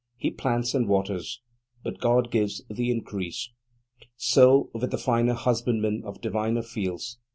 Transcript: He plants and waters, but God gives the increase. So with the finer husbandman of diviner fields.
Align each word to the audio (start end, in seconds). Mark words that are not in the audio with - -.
He 0.17 0.31
plants 0.31 0.73
and 0.73 0.87
waters, 0.87 1.41
but 1.83 1.99
God 1.99 2.31
gives 2.31 2.63
the 2.67 2.89
increase. 2.89 3.51
So 4.15 4.71
with 4.73 4.89
the 4.89 4.97
finer 4.97 5.35
husbandman 5.35 6.01
of 6.05 6.21
diviner 6.21 6.63
fields. 6.63 7.19